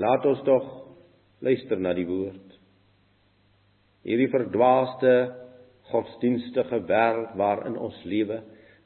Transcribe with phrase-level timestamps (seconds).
[0.00, 0.68] Laat ons tog
[1.44, 2.56] luister na die woord.
[4.06, 5.12] Hierdie verdwaaste
[5.90, 8.40] godsdienstige wêreld waarin ons lewe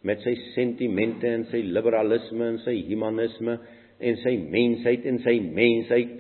[0.05, 3.59] met sy sentimente en sy liberalisme en sy humanisme
[4.05, 6.17] en sy mensheid en sy mensheid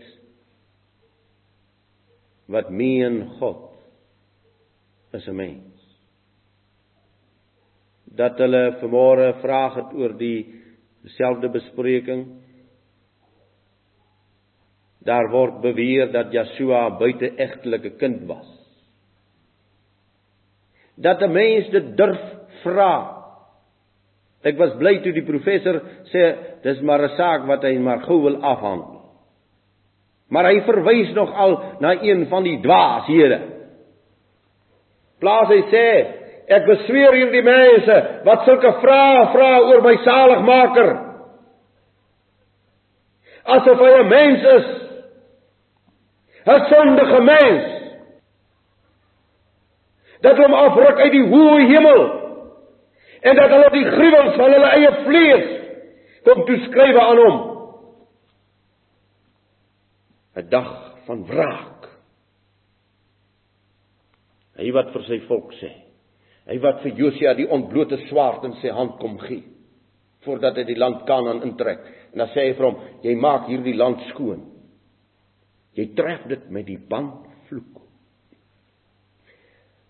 [2.54, 3.72] wat meen God
[5.16, 5.80] is 'n mens.
[8.06, 12.43] Dat hulle vanmôre vraag het oor dieselfde bespreking
[15.04, 18.48] Daar word beweer dat Yeshua buite-egtelike kind was.
[20.96, 22.20] Dat 'n mens dit durf
[22.62, 23.24] vra.
[24.44, 25.80] Ek was bly toe die professor
[26.12, 29.00] sê dis maar 'n saak wat hy maar gou wil afhandel.
[30.30, 33.40] Maar hy verwys nog al na een van die dwaashede.
[35.20, 35.86] Plaas hy sê
[36.48, 40.90] ek besweer hierdie mense wat sulke vrae vra oor my saligmaker.
[43.44, 44.83] Asof hy 'n mens is
[46.46, 47.64] 'n sondige mens.
[50.20, 52.04] Dat hom afruk uit die hoë hemel
[53.20, 55.48] en dat hulle die gruwels van hulle eie vlees
[56.24, 57.38] kom toeskryf aan hom.
[60.36, 60.70] 'n dag
[61.06, 61.88] van wraak.
[64.56, 65.70] Hy wat vir sy volk sê.
[66.46, 69.42] Hy wat vir Josia die ontblote swaard in sy hand kom gee
[70.24, 71.82] voordat hy die land Kanaan intrek.
[72.12, 74.53] En dan sê hy vir hom: "Jy maak hierdie land skoon."
[75.74, 77.80] Jy tref dit met die bandvloek.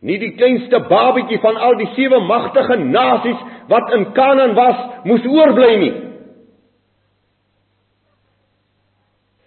[0.05, 5.29] Nie die kleinste babetjie van al die sewe magtige nasies wat in Kanaan was, moes
[5.29, 5.95] oorbly nie.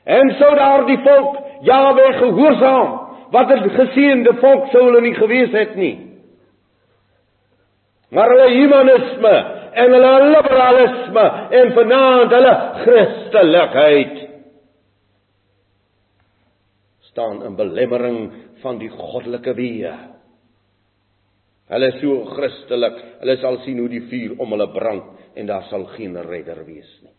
[0.08, 2.90] En sou daar die volk Jahwe gehoorsaam,
[3.34, 5.96] wat 'n geseënde volk sou hulle nie gewees het nie.
[8.09, 9.36] Maar hulle humanisme
[9.74, 14.27] en hulle liberalisme en vanaand hulle Christelikheid
[17.17, 18.19] staan in belemmering
[18.61, 19.94] van die goddelike weë.
[21.67, 25.66] Hulle is so Christelik, hulle sal sien hoe die vuur om hulle brand en daar
[25.72, 27.16] sal geen redder wees nie.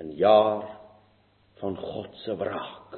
[0.00, 0.64] 'n Jaar
[1.60, 2.96] van God se wraak.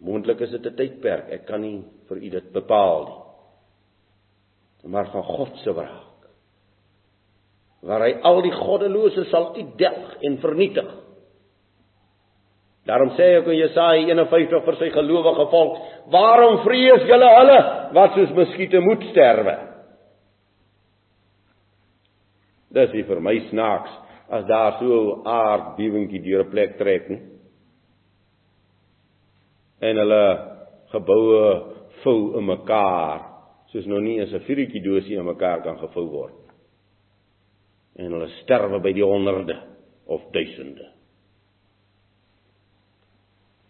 [0.00, 3.04] Moontlik is dit 'n tydperk, ek kan nie vir u dit bepaal
[4.82, 4.90] nie.
[4.90, 6.12] Maar van God se wraak
[7.82, 11.01] waar hy al die goddelose sal uitdelg en vernietig.
[12.86, 15.76] Daarom sê ek in Jesaja 51 vir sy gelowige volk:
[16.10, 17.58] "Waarom vrees julle hulle
[17.94, 19.54] wat soos muskiete moet sterwe?"
[22.72, 23.92] Dis vir my snaaks
[24.32, 27.22] as daar so 'n aardbewingkie deur 'n plek trek nie.
[29.80, 30.24] En hulle
[30.92, 33.20] geboue vou in mekaar,
[33.72, 36.40] soos nou nie eens 'n vuurtjie doosie in mekaar kan gevou word.
[37.96, 39.58] En hulle sterwe by die honderde
[40.06, 41.01] of duisende.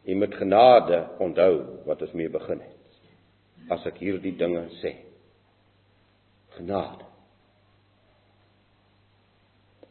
[0.04, 3.00] Jy moet genade onthou wat ons mee begin het.
[3.70, 4.96] As ek hierdie dinge sê.
[6.56, 7.06] Genade.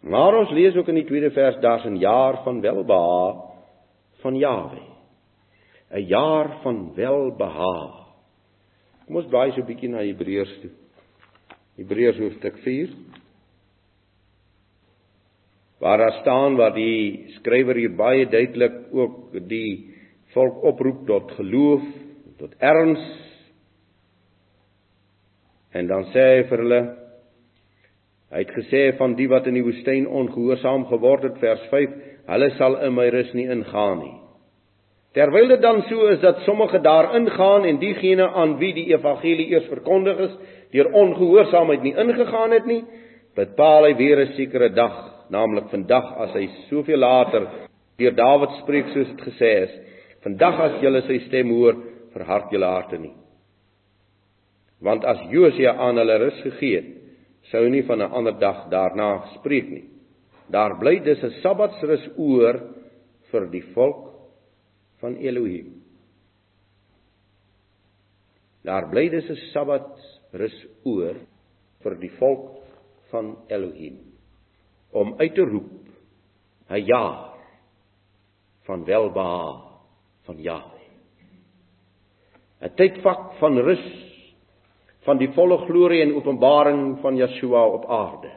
[0.01, 3.51] Maar ons lees ook in die tweede vers daar's 'n jaar van welbehae
[4.21, 4.81] van Jawe.
[5.91, 8.01] 'n Jaar van welbehae.
[9.05, 10.71] Kom ons blaai so 'n bietjie na Hebreërs toe.
[11.77, 12.89] Hebreërs hoofstuk 4
[15.81, 19.90] waar daar staan wat die skrywer hier baie duidelik ook die
[20.35, 21.83] volk oproep tot geloof,
[22.39, 23.03] tot erns.
[25.71, 26.81] En dan sê hy vir hulle
[28.31, 31.95] hy het gesê van die wat in die woestyn ongehoorsaam geword het vers 5,
[32.31, 34.13] hulle sal in my rus nie ingaan nie.
[35.11, 39.49] Terwyl dit dan so is dat sommige daar ingaan en diegene aan wie die evangelie
[39.51, 40.37] eers verkondig is,
[40.71, 42.85] deur ongehoorsaamheid nie ingegaan het nie,
[43.35, 47.47] bepaal hy weer 'n sekere dag, naamlik vandag as hy soveel later
[47.97, 49.73] deur Dawid spreek soos dit gesê is,
[50.21, 51.77] Vandag as julle sy stem hoor,
[52.13, 53.13] verhard julle harte nie.
[54.81, 56.89] Want as Josia aan hulle rus gegee het,
[57.49, 59.89] sou nie van 'n ander dag daarna spreek nie.
[60.49, 62.59] Daar bly dus 'n Sabbatsrus oor
[63.31, 64.13] vir die volk
[64.99, 65.81] van Elohim.
[68.63, 71.15] Daar bly dus 'n Sabbatsrus oor
[71.81, 72.61] vir die volk
[73.09, 73.97] van Elohim
[74.91, 75.71] om uit te roep
[76.69, 77.33] 'n jaar
[78.65, 79.70] van welbehae
[80.27, 80.79] van Jahwe.
[82.61, 83.87] 'n Tydvak van rus
[85.05, 88.29] van die volle glorie en openbaring van Yeshua op aarde.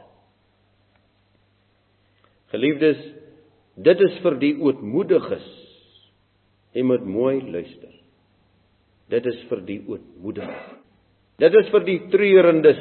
[2.48, 3.00] Geliefdes,
[3.76, 5.44] dit is vir die ootmoediges.
[6.72, 7.92] Jy moet mooi luister.
[9.08, 10.70] Dit is vir die ootmoediges.
[11.38, 12.80] Dit is vir die treurendes.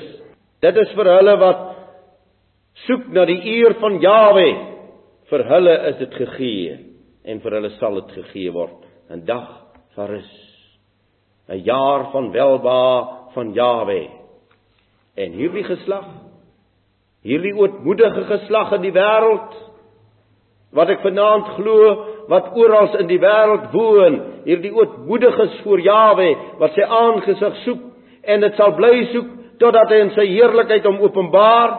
[0.61, 1.63] Dit is vir hulle wat
[2.87, 4.73] soek na die eer van Jahwe
[5.33, 6.73] Vir hulle is dit gegee
[7.31, 8.81] en vir hulle sal dit gegee word.
[9.13, 9.47] 'n Dag
[9.95, 10.31] van rus.
[11.49, 14.09] 'n Jaar van welba van Jawe.
[15.15, 16.07] En hierdie geslag,
[17.21, 19.53] hierdie ootmoedige geslag in die wêreld
[20.73, 21.93] wat ek vanaand glo
[22.27, 27.81] wat oral in die wêreld woon, hierdie ootmoediges voor Jawe wat sy aangesig soek
[28.23, 29.29] en dit sal bly soek
[29.61, 31.75] totdat hy in sy heerlikheid hom openbaar.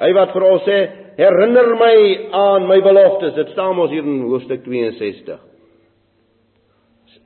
[0.00, 0.78] Hy wat vir ons sê,
[1.18, 1.96] herinner my
[2.32, 3.34] aan my beloftes.
[3.36, 5.53] Dit staan ons hier in hoofstuk 62.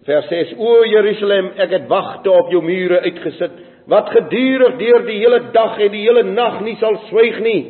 [0.06, 5.19] Vers 6: O Jerusalem, ek het wagte op jou mure uitgesit wat gedurig deur die
[5.23, 7.62] hele dag en die hele nag nie sal swyg nie.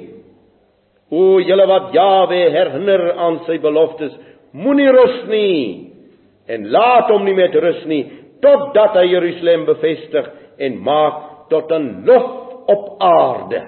[1.15, 4.13] O julle wat Jawe herinner aan sy beloftes,
[4.53, 5.63] moenie rus nie
[6.49, 8.05] en laat hom nie met rus nie
[8.43, 10.29] totdat hy Jerusalem bevestig
[10.59, 12.29] en maak tot 'n lof
[12.69, 13.63] op aarde.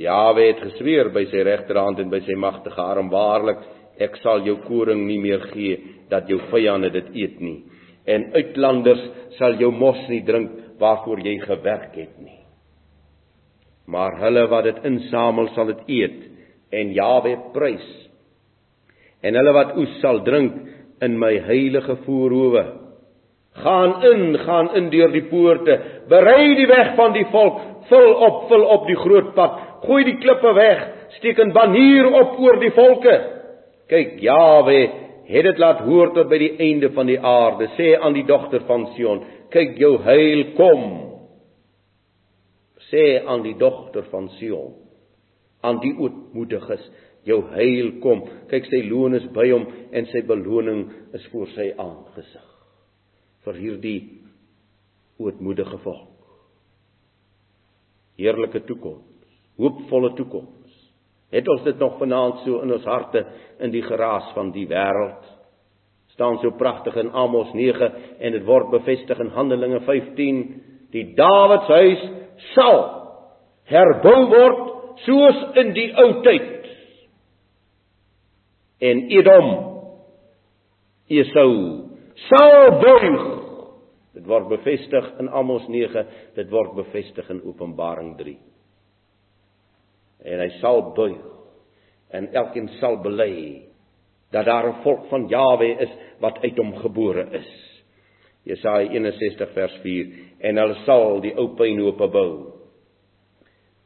[0.00, 3.58] Jawe het gesweer by sy regterhand en by sy magtige arm waarlik
[4.00, 5.76] ek sal jou koring nie meer gee
[6.10, 7.60] dat jou vyande dit eet nie.
[8.08, 9.02] En uitlanders
[9.38, 12.40] sal jou mos nie drink waarvoor jy gewerk het nie.
[13.90, 16.20] Maar hulle wat dit insamel sal dit eet
[16.72, 17.88] en Jawe prys.
[19.22, 20.54] En hulle wat oes sal drink
[21.04, 22.64] in my heilige voorhoewe.
[23.60, 25.76] Gaan in gaan in deur die poorte.
[26.08, 27.60] Berei die weg van die volk.
[27.90, 29.58] Vul op vul op die groot pad.
[29.84, 30.80] Gooi die klippe weg,
[31.18, 33.39] steek 'n banier op oor die volke.
[33.90, 34.78] Kyk, Jawe
[35.30, 37.68] het dit laat hoor tot by die einde van die aarde.
[37.76, 39.22] Sê aan die dogter van Sion,
[39.54, 40.86] kyk jou heil kom.
[42.90, 44.72] Sê aan die dogter van Sion,
[45.62, 46.82] aan die ootmoediges,
[47.26, 48.24] jou heil kom.
[48.50, 52.46] Kyk sy loon is by hom en sy beloning is voor sy aangesig.
[53.40, 54.00] vir hierdie
[55.16, 56.26] ootmoedige volk.
[58.20, 59.10] Heerlike toekoms
[59.60, 60.59] hoopvolle toekoms.
[61.30, 63.24] Het ons dit nog vanaand so in ons harte
[63.58, 65.40] in die geraas van die wêreld?
[66.20, 70.40] staan so pragtig in Amos 9 en dit word bevestig in Handelinge 15
[70.92, 72.02] die Dawidshuis
[72.52, 72.80] sal
[73.70, 74.60] herbou word
[75.06, 76.68] soos in die ou tyd.
[78.84, 79.48] En Edom
[81.08, 81.54] Esau
[82.26, 83.24] sal buig.
[84.18, 86.04] Dit word bevestig in Amos 9
[86.36, 88.36] dit word bevestig in Openbaring 3
[90.24, 91.18] en hy sal buig
[92.10, 93.66] en elkeen sal bely
[94.32, 97.50] dat daar 'n volk van Jawe is wat uit hom gebore is.
[98.44, 100.06] Jesaja 61 vers 4
[100.40, 102.52] en hulle sal die ou pynhope bou.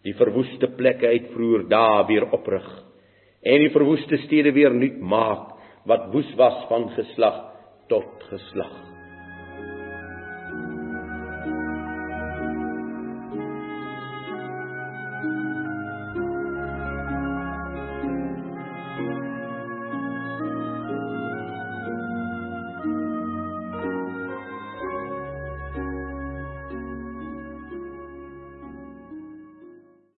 [0.05, 2.67] Die verwoeste plekke uit vroeër dae weer oprig
[3.43, 5.53] en die verwoeste stede weer nuut maak
[5.85, 7.41] wat woes was van geslag
[7.89, 8.94] tot geslag.